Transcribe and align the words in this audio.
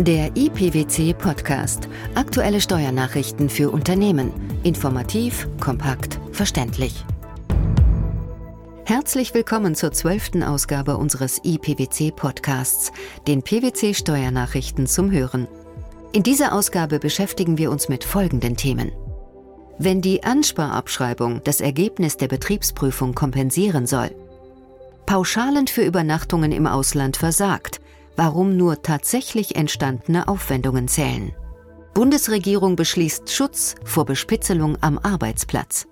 Der 0.00 0.36
IPWC 0.36 1.14
Podcast. 1.14 1.88
Aktuelle 2.16 2.60
Steuernachrichten 2.60 3.48
für 3.48 3.70
Unternehmen. 3.70 4.32
Informativ, 4.64 5.46
kompakt, 5.60 6.18
verständlich. 6.32 7.04
Herzlich 8.84 9.34
willkommen 9.34 9.76
zur 9.76 9.92
zwölften 9.92 10.42
Ausgabe 10.42 10.96
unseres 10.96 11.40
IPWC 11.44 12.10
Podcasts, 12.10 12.90
den 13.28 13.44
PWC 13.44 13.94
Steuernachrichten 13.94 14.88
zum 14.88 15.12
Hören. 15.12 15.46
In 16.12 16.24
dieser 16.24 16.52
Ausgabe 16.52 16.98
beschäftigen 16.98 17.56
wir 17.56 17.70
uns 17.70 17.88
mit 17.88 18.02
folgenden 18.02 18.56
Themen. 18.56 18.90
Wenn 19.78 20.00
die 20.00 20.24
Ansparabschreibung 20.24 21.40
das 21.44 21.60
Ergebnis 21.60 22.16
der 22.16 22.26
Betriebsprüfung 22.26 23.14
kompensieren 23.14 23.86
soll, 23.86 24.10
Pauschalen 25.06 25.68
für 25.68 25.82
Übernachtungen 25.82 26.50
im 26.50 26.66
Ausland 26.66 27.16
versagt, 27.16 27.80
warum 28.16 28.56
nur 28.56 28.82
tatsächlich 28.82 29.56
entstandene 29.56 30.28
Aufwendungen 30.28 30.88
zählen. 30.88 31.32
Bundesregierung 31.94 32.76
beschließt 32.76 33.30
Schutz 33.30 33.76
vor 33.84 34.04
Bespitzelung 34.04 34.76
am 34.80 34.98
Arbeitsplatz. 34.98 35.86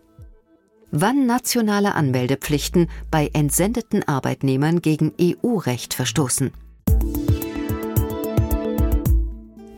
Wann 0.91 1.27
nationale 1.27 1.95
Anmeldepflichten 1.95 2.88
bei 3.10 3.30
entsendeten 3.32 4.02
Arbeitnehmern 4.02 4.82
gegen 4.82 5.12
EU-Recht 5.20 5.95
verstoßen. 5.95 6.51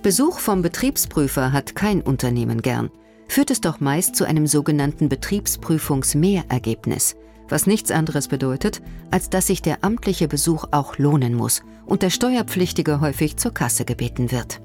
Besuch 0.02 0.38
vom 0.38 0.60
Betriebsprüfer 0.60 1.52
hat 1.52 1.74
kein 1.74 2.02
Unternehmen 2.02 2.62
gern, 2.62 2.90
führt 3.28 3.50
es 3.50 3.60
doch 3.60 3.80
meist 3.80 4.16
zu 4.16 4.24
einem 4.24 4.46
sogenannten 4.46 5.08
Betriebsprüfungsmehrergebnis, 5.08 7.16
was 7.48 7.66
nichts 7.66 7.90
anderes 7.90 8.28
bedeutet, 8.28 8.82
als 9.10 9.30
dass 9.30 9.46
sich 9.46 9.62
der 9.62 9.84
amtliche 9.84 10.28
Besuch 10.28 10.66
auch 10.70 10.98
lohnen 10.98 11.34
muss 11.34 11.62
und 11.86 12.02
der 12.02 12.10
Steuerpflichtige 12.10 13.00
häufig 13.00 13.36
zur 13.36 13.52
Kasse 13.52 13.84
gebeten 13.84 14.30
wird. 14.32 14.60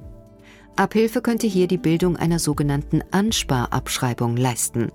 Abhilfe 0.75 1.21
könnte 1.21 1.47
hier 1.47 1.67
die 1.67 1.77
Bildung 1.77 2.15
einer 2.15 2.39
sogenannten 2.39 3.01
Ansparabschreibung 3.11 4.37
leisten. 4.37 4.91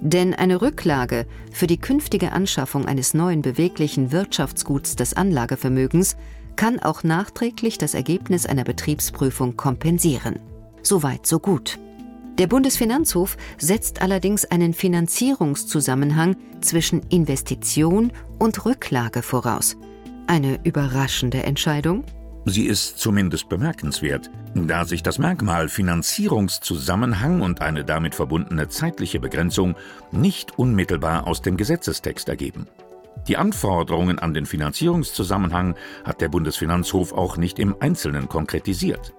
Denn 0.00 0.34
eine 0.34 0.62
Rücklage 0.62 1.26
für 1.52 1.66
die 1.66 1.76
künftige 1.76 2.32
Anschaffung 2.32 2.86
eines 2.86 3.14
neuen 3.14 3.42
beweglichen 3.42 4.10
Wirtschaftsguts 4.10 4.96
des 4.96 5.14
Anlagevermögens 5.14 6.16
kann 6.56 6.80
auch 6.80 7.04
nachträglich 7.04 7.78
das 7.78 7.94
Ergebnis 7.94 8.46
einer 8.46 8.64
Betriebsprüfung 8.64 9.56
kompensieren. 9.56 10.40
Soweit 10.82 11.26
so 11.26 11.38
gut. 11.38 11.78
Der 12.38 12.46
Bundesfinanzhof 12.46 13.36
setzt 13.58 14.00
allerdings 14.00 14.44
einen 14.46 14.72
Finanzierungszusammenhang 14.72 16.36
zwischen 16.60 17.02
Investition 17.10 18.10
und 18.38 18.64
Rücklage 18.64 19.22
voraus. 19.22 19.76
Eine 20.26 20.58
überraschende 20.64 21.42
Entscheidung? 21.42 22.04
Sie 22.44 22.64
ist 22.64 22.98
zumindest 22.98 23.48
bemerkenswert, 23.48 24.30
da 24.54 24.84
sich 24.84 25.02
das 25.02 25.18
Merkmal 25.18 25.68
Finanzierungszusammenhang 25.68 27.40
und 27.40 27.60
eine 27.60 27.84
damit 27.84 28.14
verbundene 28.14 28.68
zeitliche 28.68 29.20
Begrenzung 29.20 29.76
nicht 30.10 30.58
unmittelbar 30.58 31.26
aus 31.28 31.42
dem 31.42 31.56
Gesetzestext 31.56 32.28
ergeben. 32.28 32.66
Die 33.28 33.36
Anforderungen 33.36 34.18
an 34.18 34.34
den 34.34 34.46
Finanzierungszusammenhang 34.46 35.76
hat 36.04 36.20
der 36.20 36.30
Bundesfinanzhof 36.30 37.12
auch 37.12 37.36
nicht 37.36 37.60
im 37.60 37.76
Einzelnen 37.78 38.28
konkretisiert. 38.28 39.14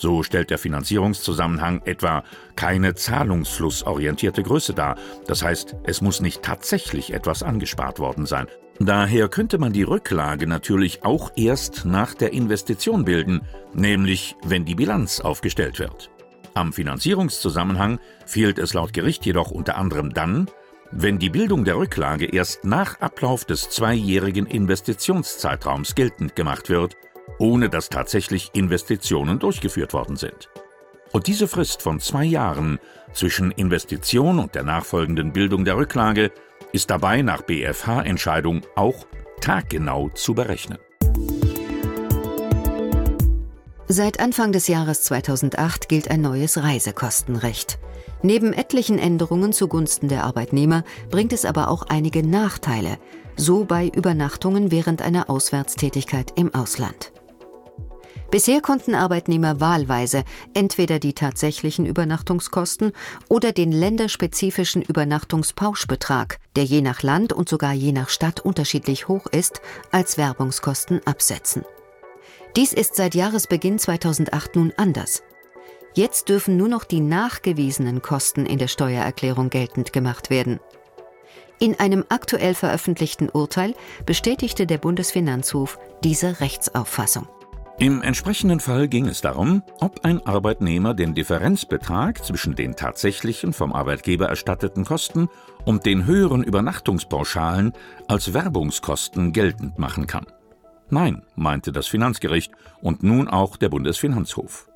So 0.00 0.22
stellt 0.22 0.48
der 0.48 0.56
Finanzierungszusammenhang 0.56 1.82
etwa 1.84 2.24
keine 2.56 2.94
zahlungsflussorientierte 2.94 4.42
Größe 4.42 4.72
dar. 4.72 4.96
Das 5.26 5.42
heißt, 5.42 5.76
es 5.84 6.00
muss 6.00 6.22
nicht 6.22 6.42
tatsächlich 6.42 7.12
etwas 7.12 7.42
angespart 7.42 7.98
worden 7.98 8.24
sein. 8.24 8.46
Daher 8.78 9.28
könnte 9.28 9.58
man 9.58 9.74
die 9.74 9.82
Rücklage 9.82 10.46
natürlich 10.46 11.04
auch 11.04 11.32
erst 11.36 11.84
nach 11.84 12.14
der 12.14 12.32
Investition 12.32 13.04
bilden, 13.04 13.42
nämlich 13.74 14.36
wenn 14.42 14.64
die 14.64 14.74
Bilanz 14.74 15.20
aufgestellt 15.20 15.78
wird. 15.78 16.10
Am 16.54 16.72
Finanzierungszusammenhang 16.72 18.00
fehlt 18.24 18.58
es 18.58 18.72
laut 18.72 18.94
Gericht 18.94 19.26
jedoch 19.26 19.50
unter 19.50 19.76
anderem 19.76 20.14
dann, 20.14 20.48
wenn 20.92 21.18
die 21.18 21.28
Bildung 21.28 21.66
der 21.66 21.76
Rücklage 21.76 22.24
erst 22.24 22.64
nach 22.64 23.02
Ablauf 23.02 23.44
des 23.44 23.68
zweijährigen 23.68 24.46
Investitionszeitraums 24.46 25.94
geltend 25.94 26.34
gemacht 26.36 26.70
wird 26.70 26.96
ohne 27.38 27.68
dass 27.68 27.88
tatsächlich 27.88 28.50
Investitionen 28.52 29.38
durchgeführt 29.38 29.92
worden 29.92 30.16
sind. 30.16 30.48
Und 31.12 31.26
diese 31.26 31.48
Frist 31.48 31.82
von 31.82 31.98
zwei 32.00 32.24
Jahren 32.24 32.78
zwischen 33.12 33.50
Investition 33.50 34.38
und 34.38 34.54
der 34.54 34.62
nachfolgenden 34.62 35.32
Bildung 35.32 35.64
der 35.64 35.76
Rücklage 35.76 36.30
ist 36.72 36.90
dabei 36.90 37.22
nach 37.22 37.42
BFH-Entscheidung 37.42 38.62
auch 38.76 39.06
taggenau 39.40 40.10
zu 40.10 40.34
berechnen. 40.34 40.78
Seit 43.88 44.20
Anfang 44.20 44.52
des 44.52 44.68
Jahres 44.68 45.02
2008 45.02 45.88
gilt 45.88 46.12
ein 46.12 46.20
neues 46.20 46.62
Reisekostenrecht. 46.62 47.80
Neben 48.22 48.52
etlichen 48.52 49.00
Änderungen 49.00 49.52
zugunsten 49.52 50.08
der 50.08 50.22
Arbeitnehmer 50.22 50.84
bringt 51.10 51.32
es 51.32 51.44
aber 51.44 51.68
auch 51.68 51.82
einige 51.88 52.24
Nachteile, 52.24 52.98
so 53.34 53.64
bei 53.64 53.88
Übernachtungen 53.88 54.70
während 54.70 55.02
einer 55.02 55.28
Auswärtstätigkeit 55.28 56.32
im 56.36 56.54
Ausland. 56.54 57.12
Bisher 58.30 58.60
konnten 58.60 58.94
Arbeitnehmer 58.94 59.60
wahlweise 59.60 60.22
entweder 60.54 61.00
die 61.00 61.14
tatsächlichen 61.14 61.84
Übernachtungskosten 61.84 62.92
oder 63.28 63.50
den 63.50 63.72
länderspezifischen 63.72 64.82
Übernachtungspauschbetrag, 64.82 66.38
der 66.54 66.62
je 66.62 66.80
nach 66.80 67.02
Land 67.02 67.32
und 67.32 67.48
sogar 67.48 67.72
je 67.72 67.90
nach 67.90 68.08
Stadt 68.08 68.38
unterschiedlich 68.38 69.08
hoch 69.08 69.26
ist, 69.26 69.60
als 69.90 70.16
Werbungskosten 70.16 71.04
absetzen. 71.06 71.64
Dies 72.54 72.72
ist 72.72 72.94
seit 72.94 73.16
Jahresbeginn 73.16 73.80
2008 73.80 74.54
nun 74.54 74.72
anders. 74.76 75.24
Jetzt 75.94 76.28
dürfen 76.28 76.56
nur 76.56 76.68
noch 76.68 76.84
die 76.84 77.00
nachgewiesenen 77.00 78.00
Kosten 78.00 78.46
in 78.46 78.58
der 78.58 78.68
Steuererklärung 78.68 79.50
geltend 79.50 79.92
gemacht 79.92 80.30
werden. 80.30 80.60
In 81.58 81.80
einem 81.80 82.04
aktuell 82.08 82.54
veröffentlichten 82.54 83.28
Urteil 83.28 83.74
bestätigte 84.06 84.66
der 84.66 84.78
Bundesfinanzhof 84.78 85.80
diese 86.04 86.40
Rechtsauffassung. 86.40 87.26
Im 87.80 88.02
entsprechenden 88.02 88.60
Fall 88.60 88.88
ging 88.88 89.08
es 89.08 89.22
darum, 89.22 89.62
ob 89.80 90.04
ein 90.04 90.20
Arbeitnehmer 90.26 90.92
den 90.92 91.14
Differenzbetrag 91.14 92.22
zwischen 92.22 92.54
den 92.54 92.76
tatsächlichen 92.76 93.54
vom 93.54 93.72
Arbeitgeber 93.72 94.28
erstatteten 94.28 94.84
Kosten 94.84 95.30
und 95.64 95.86
den 95.86 96.04
höheren 96.04 96.42
Übernachtungspauschalen 96.42 97.72
als 98.06 98.34
Werbungskosten 98.34 99.32
geltend 99.32 99.78
machen 99.78 100.06
kann. 100.06 100.26
Nein, 100.90 101.22
meinte 101.36 101.72
das 101.72 101.86
Finanzgericht 101.86 102.52
und 102.82 103.02
nun 103.02 103.28
auch 103.28 103.56
der 103.56 103.70
Bundesfinanzhof. 103.70 104.68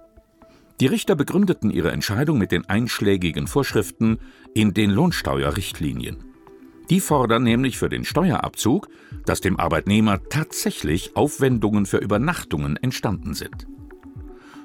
Die 0.80 0.86
Richter 0.86 1.14
begründeten 1.14 1.70
ihre 1.70 1.92
Entscheidung 1.92 2.38
mit 2.38 2.52
den 2.52 2.70
einschlägigen 2.70 3.48
Vorschriften 3.48 4.18
in 4.54 4.72
den 4.72 4.88
Lohnsteuerrichtlinien. 4.88 6.33
Die 6.90 7.00
fordern 7.00 7.42
nämlich 7.42 7.78
für 7.78 7.88
den 7.88 8.04
Steuerabzug, 8.04 8.88
dass 9.24 9.40
dem 9.40 9.58
Arbeitnehmer 9.58 10.20
tatsächlich 10.28 11.16
Aufwendungen 11.16 11.86
für 11.86 11.98
Übernachtungen 11.98 12.76
entstanden 12.76 13.34
sind. 13.34 13.66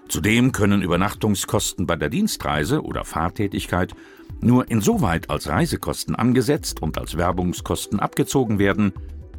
Zudem 0.09 0.52
können 0.52 0.81
Übernachtungskosten 0.81 1.85
bei 1.85 1.96
der 1.96 2.09
Dienstreise 2.09 2.81
oder 2.81 3.06
Fahrtätigkeit 3.06 3.94
nur 4.41 4.69
insoweit 4.69 5.30
als 5.30 5.47
Reisekosten 5.47 6.16
angesetzt 6.16 6.81
und 6.81 6.97
als 6.97 7.16
Werbungskosten 7.16 8.00
abgezogen 8.00 8.57
werden, 8.57 8.91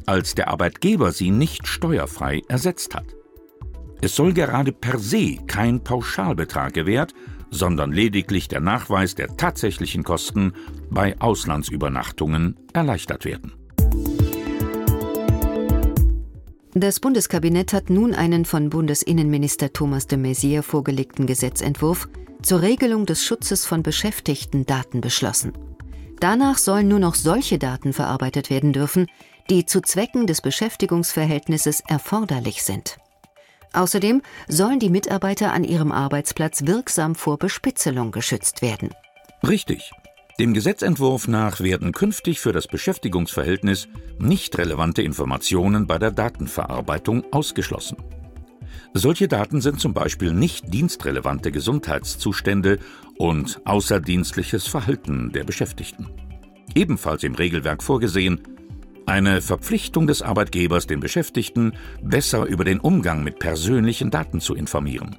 als 0.05 0.33
der 0.33 0.47
Arbeitgeber 0.47 1.11
sie 1.11 1.29
nicht 1.29 1.67
steuerfrei 1.67 2.41
ersetzt 2.47 2.95
hat. 2.95 3.15
Es 4.01 4.15
soll 4.15 4.33
gerade 4.33 4.71
per 4.71 4.97
se 4.97 5.37
kein 5.45 5.83
Pauschalbetrag 5.83 6.73
gewährt, 6.73 7.13
sondern 7.51 7.91
lediglich 7.91 8.47
der 8.47 8.61
Nachweis 8.61 9.13
der 9.13 9.37
tatsächlichen 9.37 10.03
Kosten 10.03 10.53
bei 10.89 11.19
Auslandsübernachtungen 11.19 12.57
erleichtert 12.73 13.25
werden. 13.25 13.53
Das 16.73 17.01
Bundeskabinett 17.01 17.73
hat 17.73 17.89
nun 17.89 18.15
einen 18.15 18.45
von 18.45 18.69
Bundesinnenminister 18.69 19.73
Thomas 19.73 20.07
de 20.07 20.17
Maizière 20.17 20.61
vorgelegten 20.61 21.27
Gesetzentwurf 21.27 22.07
zur 22.41 22.61
Regelung 22.61 23.05
des 23.05 23.25
Schutzes 23.25 23.65
von 23.65 23.83
beschäftigten 23.83 24.65
Daten 24.65 25.01
beschlossen. 25.01 25.51
Danach 26.21 26.57
sollen 26.57 26.87
nur 26.87 26.99
noch 26.99 27.15
solche 27.15 27.59
Daten 27.59 27.91
verarbeitet 27.91 28.49
werden 28.49 28.71
dürfen, 28.71 29.07
die 29.49 29.65
zu 29.65 29.81
Zwecken 29.81 30.27
des 30.27 30.41
Beschäftigungsverhältnisses 30.41 31.81
erforderlich 31.87 32.63
sind. 32.63 33.00
Außerdem 33.73 34.21
sollen 34.47 34.79
die 34.79 34.89
Mitarbeiter 34.89 35.53
an 35.53 35.63
ihrem 35.63 35.91
Arbeitsplatz 35.91 36.65
wirksam 36.65 37.15
vor 37.15 37.37
Bespitzelung 37.37 38.11
geschützt 38.11 38.61
werden. 38.61 38.89
Richtig. 39.47 39.91
Dem 40.39 40.53
Gesetzentwurf 40.53 41.27
nach 41.27 41.59
werden 41.59 41.91
künftig 41.91 42.39
für 42.39 42.51
das 42.51 42.67
Beschäftigungsverhältnis 42.67 43.87
nicht 44.17 44.57
relevante 44.57 45.01
Informationen 45.01 45.87
bei 45.87 45.99
der 45.99 46.11
Datenverarbeitung 46.11 47.23
ausgeschlossen. 47.31 47.97
Solche 48.93 49.27
Daten 49.27 49.61
sind 49.61 49.79
zum 49.79 49.93
Beispiel 49.93 50.33
nicht 50.33 50.73
dienstrelevante 50.73 51.51
Gesundheitszustände 51.51 52.79
und 53.17 53.61
außerdienstliches 53.65 54.67
Verhalten 54.67 55.31
der 55.31 55.43
Beschäftigten. 55.43 56.09
Ebenfalls 56.75 57.23
im 57.23 57.35
Regelwerk 57.35 57.83
vorgesehen 57.83 58.41
Eine 59.11 59.41
Verpflichtung 59.41 60.07
des 60.07 60.21
Arbeitgebers, 60.21 60.87
den 60.87 61.01
Beschäftigten 61.01 61.73
besser 62.01 62.45
über 62.45 62.63
den 62.63 62.79
Umgang 62.79 63.25
mit 63.25 63.39
persönlichen 63.39 64.09
Daten 64.09 64.39
zu 64.39 64.55
informieren. 64.55 65.17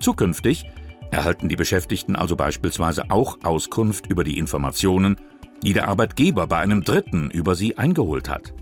Zukünftig 0.00 0.64
erhalten 1.10 1.50
die 1.50 1.56
Beschäftigten 1.56 2.16
also 2.16 2.34
beispielsweise 2.34 3.10
auch 3.10 3.36
Auskunft 3.44 4.06
über 4.06 4.24
die 4.24 4.38
Informationen, 4.38 5.16
die 5.62 5.74
der 5.74 5.86
Arbeitgeber 5.86 6.46
bei 6.46 6.56
einem 6.56 6.82
Dritten 6.82 7.30
über 7.30 7.54
sie 7.54 7.76
eingeholt 7.76 8.30
hat. 8.30 8.54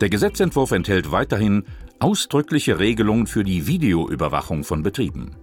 Der 0.00 0.10
Gesetzentwurf 0.10 0.72
enthält 0.72 1.12
weiterhin 1.12 1.62
ausdrückliche 2.00 2.80
Regelungen 2.80 3.28
für 3.28 3.44
die 3.44 3.68
Videoüberwachung 3.68 4.64
von 4.64 4.82
Betrieben. 4.82 5.36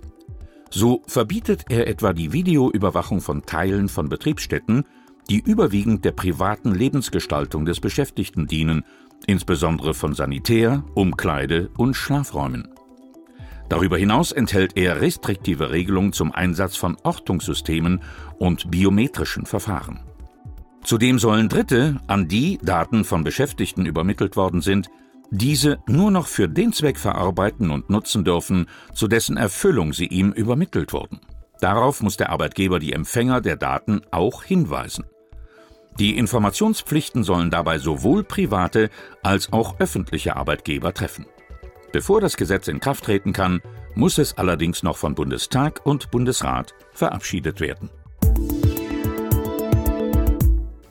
So 0.70 1.04
verbietet 1.08 1.64
er 1.70 1.88
etwa 1.88 2.12
die 2.12 2.34
Videoüberwachung 2.34 3.22
von 3.22 3.46
Teilen 3.46 3.88
von 3.88 4.10
Betriebsstätten, 4.10 4.84
die 5.32 5.40
überwiegend 5.40 6.04
der 6.04 6.12
privaten 6.12 6.76
Lebensgestaltung 6.76 7.64
des 7.64 7.80
Beschäftigten 7.80 8.48
dienen, 8.48 8.84
insbesondere 9.28 9.94
von 9.94 10.14
Sanitär-, 10.14 10.84
Umkleide- 10.94 11.70
und 11.78 11.94
Schlafräumen. 11.94 12.68
Darüber 13.70 13.98
hinaus 13.98 14.34
enthält 14.34 14.76
er 14.76 15.00
restriktive 15.00 15.72
Regelungen 15.72 16.12
zum 16.12 16.34
Einsatz 16.34 16.76
von 16.76 16.98
Ortungssystemen 17.04 18.02
und 18.40 18.70
biometrischen 18.70 19.46
Verfahren. 19.46 20.02
Zudem 20.84 21.18
sollen 21.18 21.48
Dritte, 21.48 22.02
an 22.08 22.28
die 22.28 22.58
Daten 22.62 23.06
von 23.06 23.24
Beschäftigten 23.24 23.86
übermittelt 23.86 24.36
worden 24.36 24.60
sind, 24.60 24.90
diese 25.30 25.80
nur 25.88 26.12
noch 26.12 26.28
für 26.28 26.50
den 26.50 26.74
Zweck 26.74 26.98
verarbeiten 26.98 27.72
und 27.72 27.90
nutzen 27.90 28.26
dürfen, 28.26 28.66
zu 28.94 29.08
dessen 29.08 29.38
Erfüllung 29.38 29.94
sie 29.94 30.08
ihm 30.08 30.34
übermittelt 30.34 30.92
wurden. 30.92 31.22
Darauf 31.62 32.02
muss 32.02 32.18
der 32.18 32.32
Arbeitgeber 32.32 32.80
die 32.80 32.92
Empfänger 32.92 33.40
der 33.40 33.56
Daten 33.56 34.02
auch 34.12 34.44
hinweisen. 34.44 35.06
Die 36.00 36.18
Informationspflichten 36.18 37.24
sollen 37.24 37.52
dabei 37.52 37.78
sowohl 37.78 38.24
private 38.24 38.90
als 39.24 39.52
auch 39.52 39.80
öffentliche 39.80 40.36
Arbeitgeber 40.36 40.94
treffen. 40.94 41.26
Bevor 41.92 42.22
das 42.22 42.38
Gesetz 42.38 42.68
in 42.68 42.80
Kraft 42.80 43.04
treten 43.04 43.34
kann, 43.34 43.62
muss 43.96 44.18
es 44.18 44.38
allerdings 44.38 44.84
noch 44.84 44.98
von 44.98 45.16
Bundestag 45.16 45.86
und 45.86 46.10
Bundesrat 46.12 46.74
verabschiedet 46.94 47.60
werden. 47.60 47.90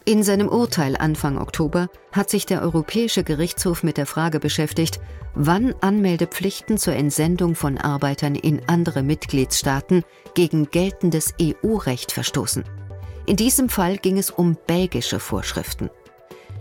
In 0.04 0.24
seinem 0.24 0.48
Urteil 0.48 0.96
Anfang 0.96 1.38
Oktober 1.38 1.88
hat 2.10 2.30
sich 2.30 2.44
der 2.44 2.62
Europäische 2.62 3.22
Gerichtshof 3.22 3.82
mit 3.82 3.96
der 3.96 4.06
Frage 4.06 4.40
beschäftigt, 4.40 4.98
wann 5.34 5.74
Anmeldepflichten 5.80 6.78
zur 6.78 6.94
Entsendung 6.94 7.54
von 7.54 7.78
Arbeitern 7.78 8.34
in 8.34 8.60
andere 8.66 9.02
Mitgliedstaaten 9.02 10.02
gegen 10.34 10.68
geltendes 10.70 11.34
EU-Recht 11.40 12.12
verstoßen. 12.12 12.64
In 13.30 13.36
diesem 13.36 13.68
Fall 13.68 13.96
ging 13.96 14.18
es 14.18 14.32
um 14.32 14.56
belgische 14.66 15.20
Vorschriften. 15.20 15.88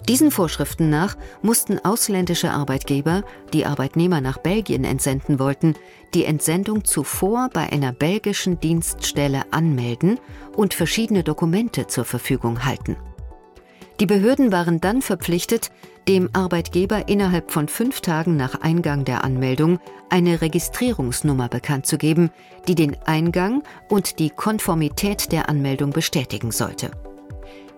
Diesen 0.08 0.30
Vorschriften 0.30 0.92
nach 0.92 1.18
mussten 1.42 1.84
ausländische 1.84 2.52
Arbeitgeber, 2.52 3.24
die 3.54 3.66
Arbeitnehmer 3.66 4.22
nach 4.22 4.38
Belgien 4.38 4.84
entsenden 4.84 5.40
wollten, 5.40 5.74
die 6.14 6.26
Entsendung 6.26 6.86
zuvor 6.86 7.50
bei 7.52 7.72
einer 7.72 7.92
belgischen 7.92 8.60
Dienststelle 8.60 9.52
anmelden 9.52 10.20
und 10.56 10.76
verschiedene 10.76 11.24
Dokumente 11.24 11.88
zur 11.88 12.06
Verfügung 12.06 12.64
halten. 12.64 12.98
Die 14.00 14.06
Behörden 14.06 14.52
waren 14.54 14.80
dann 14.80 15.02
verpflichtet, 15.02 15.72
dem 16.08 16.30
Arbeitgeber 16.34 17.10
innerhalb 17.10 17.52
von 17.52 17.68
fünf 17.68 18.00
Tagen 18.00 18.38
nach 18.38 18.62
Eingang 18.62 19.04
der 19.04 19.26
Anmeldung 19.26 19.80
eine 20.10 20.42
Registrierungsnummer 20.42 21.50
bekannt 21.50 21.86
zu 21.86 21.98
geben, 21.98 22.32
die 22.68 22.76
den 22.76 22.96
Eingang 23.06 23.62
und 23.90 24.20
die 24.20 24.30
Konformität 24.30 25.34
der 25.34 25.50
Anmeldung 25.50 25.92
bestätigen 25.92 26.52
sollte. 26.52 26.92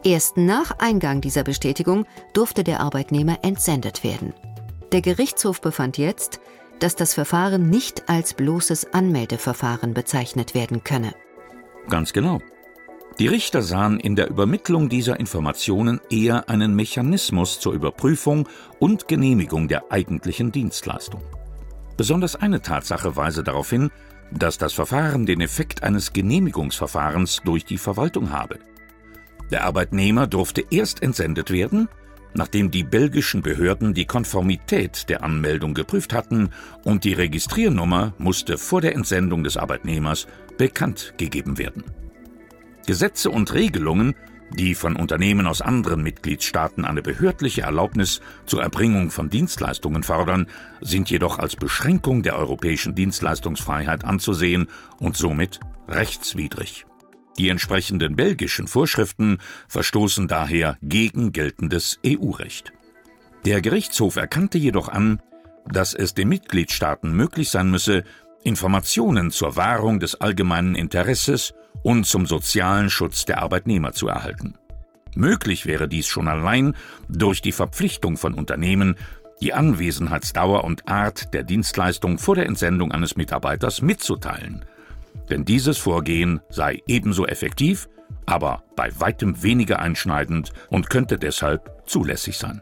Erst 0.03 0.37
nach 0.37 0.77
Eingang 0.79 1.21
dieser 1.21 1.43
Bestätigung 1.43 2.05
durfte 2.33 2.63
der 2.63 2.81
Arbeitnehmer 2.81 3.39
entsendet 3.41 4.03
werden. 4.03 4.33
Der 4.91 5.01
Gerichtshof 5.01 5.59
befand 5.59 5.97
jetzt, 5.97 6.39
dass 6.79 6.95
das 6.95 7.13
Verfahren 7.15 7.69
nicht 7.69 8.09
als 8.09 8.33
bloßes 8.35 8.93
Anmeldeverfahren 8.93 9.93
bezeichnet 9.93 10.53
werden 10.53 10.83
könne. 10.83 11.13
Ganz 11.89 12.13
genau. 12.13 12.41
Die 13.21 13.27
Richter 13.27 13.61
sahen 13.61 13.99
in 13.99 14.15
der 14.15 14.31
Übermittlung 14.31 14.89
dieser 14.89 15.19
Informationen 15.19 16.01
eher 16.09 16.49
einen 16.49 16.75
Mechanismus 16.75 17.59
zur 17.59 17.73
Überprüfung 17.73 18.49
und 18.79 19.07
Genehmigung 19.07 19.67
der 19.67 19.91
eigentlichen 19.91 20.51
Dienstleistung. 20.51 21.21
Besonders 21.97 22.35
eine 22.35 22.63
Tatsache 22.63 23.15
weise 23.15 23.43
darauf 23.43 23.69
hin, 23.69 23.91
dass 24.31 24.57
das 24.57 24.73
Verfahren 24.73 25.27
den 25.27 25.39
Effekt 25.39 25.83
eines 25.83 26.13
Genehmigungsverfahrens 26.13 27.41
durch 27.45 27.63
die 27.63 27.77
Verwaltung 27.77 28.31
habe. 28.31 28.57
Der 29.51 29.65
Arbeitnehmer 29.65 30.25
durfte 30.25 30.63
erst 30.71 31.03
entsendet 31.03 31.51
werden, 31.51 31.89
nachdem 32.33 32.71
die 32.71 32.83
belgischen 32.83 33.43
Behörden 33.43 33.93
die 33.93 34.05
Konformität 34.05 35.09
der 35.09 35.23
Anmeldung 35.23 35.75
geprüft 35.75 36.11
hatten 36.13 36.49
und 36.85 37.03
die 37.03 37.13
Registriernummer 37.13 38.15
musste 38.17 38.57
vor 38.57 38.81
der 38.81 38.95
Entsendung 38.95 39.43
des 39.43 39.57
Arbeitnehmers 39.57 40.25
bekannt 40.57 41.13
gegeben 41.17 41.59
werden. 41.59 41.83
Gesetze 42.85 43.29
und 43.29 43.53
Regelungen, 43.53 44.15
die 44.53 44.75
von 44.75 44.95
Unternehmen 44.95 45.47
aus 45.47 45.61
anderen 45.61 46.03
Mitgliedstaaten 46.03 46.85
eine 46.85 47.01
behördliche 47.01 47.61
Erlaubnis 47.61 48.21
zur 48.45 48.61
Erbringung 48.61 49.11
von 49.11 49.29
Dienstleistungen 49.29 50.03
fordern, 50.03 50.47
sind 50.81 51.09
jedoch 51.09 51.39
als 51.39 51.55
Beschränkung 51.55 52.21
der 52.21 52.37
europäischen 52.37 52.95
Dienstleistungsfreiheit 52.95 54.03
anzusehen 54.03 54.67
und 54.99 55.15
somit 55.15 55.59
rechtswidrig. 55.87 56.85
Die 57.37 57.49
entsprechenden 57.49 58.15
belgischen 58.15 58.67
Vorschriften 58.67 59.37
verstoßen 59.67 60.27
daher 60.27 60.77
gegen 60.81 61.31
geltendes 61.31 61.99
EU-Recht. 62.05 62.73
Der 63.45 63.61
Gerichtshof 63.61 64.17
erkannte 64.17 64.57
jedoch 64.57 64.89
an, 64.89 65.21
dass 65.65 65.93
es 65.93 66.13
den 66.13 66.27
Mitgliedstaaten 66.29 67.13
möglich 67.13 67.49
sein 67.49 67.71
müsse, 67.71 68.03
Informationen 68.43 69.31
zur 69.31 69.55
Wahrung 69.55 69.99
des 69.99 70.19
allgemeinen 70.19 70.75
Interesses 70.75 71.53
und 71.83 72.05
zum 72.05 72.25
sozialen 72.25 72.89
Schutz 72.89 73.25
der 73.25 73.41
Arbeitnehmer 73.41 73.93
zu 73.93 74.07
erhalten. 74.07 74.55
Möglich 75.15 75.65
wäre 75.65 75.87
dies 75.87 76.07
schon 76.07 76.27
allein 76.27 76.75
durch 77.09 77.41
die 77.41 77.51
Verpflichtung 77.51 78.17
von 78.17 78.33
Unternehmen, 78.33 78.95
die 79.41 79.53
Anwesenheitsdauer 79.53 80.63
und 80.63 80.87
Art 80.87 81.33
der 81.33 81.43
Dienstleistung 81.43 82.17
vor 82.17 82.35
der 82.35 82.45
Entsendung 82.45 82.91
eines 82.91 83.15
Mitarbeiters 83.15 83.81
mitzuteilen. 83.81 84.65
Denn 85.29 85.45
dieses 85.45 85.77
Vorgehen 85.77 86.41
sei 86.49 86.81
ebenso 86.87 87.25
effektiv, 87.25 87.89
aber 88.25 88.63
bei 88.75 88.89
weitem 88.99 89.43
weniger 89.43 89.79
einschneidend 89.79 90.53
und 90.69 90.89
könnte 90.89 91.17
deshalb 91.17 91.83
zulässig 91.87 92.37
sein. 92.37 92.61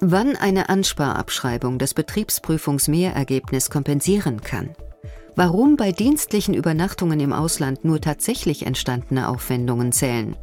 Wann 0.00 0.36
eine 0.36 0.68
Ansparabschreibung 0.68 1.78
das 1.78 1.94
Betriebsprüfungsmehrergebnis 1.94 3.70
kompensieren 3.70 4.42
kann. 4.42 4.70
Warum 5.36 5.76
bei 5.76 5.90
dienstlichen 5.90 6.54
Übernachtungen 6.54 7.18
im 7.18 7.32
Ausland 7.32 7.84
nur 7.84 8.00
tatsächlich 8.00 8.66
entstandene 8.66 9.28
Aufwendungen 9.28 9.92
zählen, 9.92 10.36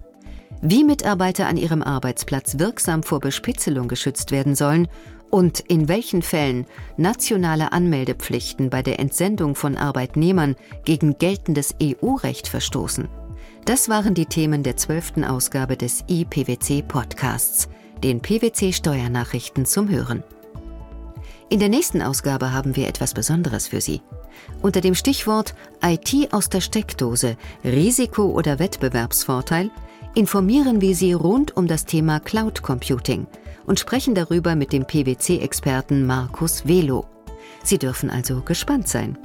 wie 0.61 0.83
Mitarbeiter 0.83 1.47
an 1.47 1.57
ihrem 1.57 1.83
Arbeitsplatz 1.83 2.57
wirksam 2.57 3.03
vor 3.03 3.19
Bespitzelung 3.19 3.87
geschützt 3.87 4.31
werden 4.31 4.55
sollen 4.55 4.87
und 5.29 5.59
in 5.59 5.87
welchen 5.87 6.21
Fällen 6.21 6.65
nationale 6.95 7.71
Anmeldepflichten 7.73 8.69
bei 8.69 8.81
der 8.81 8.99
Entsendung 8.99 9.55
von 9.55 9.77
Arbeitnehmern 9.77 10.55
gegen 10.85 11.17
geltendes 11.17 11.75
EU-Recht 11.81 12.47
verstoßen. 12.47 13.07
Das 13.65 13.89
waren 13.89 14.13
die 14.13 14.25
Themen 14.25 14.63
der 14.63 14.77
zwölften 14.77 15.23
Ausgabe 15.23 15.77
des 15.77 16.03
IPWC-Podcasts, 16.07 17.67
den 18.03 18.21
PWC-Steuernachrichten 18.21 19.65
zum 19.65 19.89
Hören. 19.89 20.23
In 21.49 21.59
der 21.59 21.69
nächsten 21.69 22.01
Ausgabe 22.01 22.51
haben 22.51 22.75
wir 22.75 22.87
etwas 22.87 23.13
Besonderes 23.13 23.67
für 23.67 23.79
Sie. 23.79 24.01
Unter 24.61 24.81
dem 24.81 24.95
Stichwort 24.95 25.55
IT 25.81 26.33
aus 26.33 26.49
der 26.49 26.61
Steckdose, 26.61 27.37
Risiko 27.63 28.25
oder 28.25 28.59
Wettbewerbsvorteil 28.59 29.71
informieren 30.15 30.81
wir 30.81 30.95
Sie 30.95 31.13
rund 31.13 31.55
um 31.55 31.67
das 31.67 31.85
Thema 31.85 32.19
Cloud 32.19 32.61
Computing 32.61 33.27
und 33.65 33.79
sprechen 33.79 34.15
darüber 34.15 34.55
mit 34.55 34.73
dem 34.73 34.85
PwC-Experten 34.85 36.05
Markus 36.05 36.67
Velo. 36.67 37.05
Sie 37.63 37.77
dürfen 37.77 38.09
also 38.09 38.41
gespannt 38.41 38.87
sein. 38.87 39.17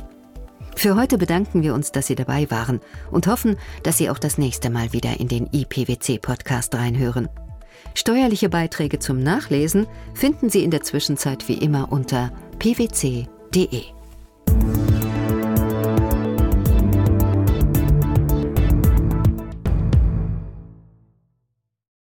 Für 0.76 0.94
heute 0.94 1.18
bedanken 1.18 1.62
wir 1.62 1.74
uns, 1.74 1.90
dass 1.90 2.06
Sie 2.06 2.14
dabei 2.14 2.48
waren 2.52 2.80
und 3.10 3.26
hoffen, 3.26 3.56
dass 3.82 3.98
Sie 3.98 4.10
auch 4.10 4.18
das 4.18 4.38
nächste 4.38 4.70
Mal 4.70 4.92
wieder 4.92 5.18
in 5.18 5.26
den 5.26 5.48
IPWC-Podcast 5.50 6.74
reinhören. 6.76 7.28
Steuerliche 7.94 8.48
Beiträge 8.48 8.98
zum 8.98 9.18
Nachlesen 9.18 9.86
finden 10.14 10.50
Sie 10.50 10.64
in 10.64 10.70
der 10.70 10.82
Zwischenzeit 10.82 11.48
wie 11.48 11.58
immer 11.58 11.90
unter 11.90 12.30
pwc.de. 12.58 13.97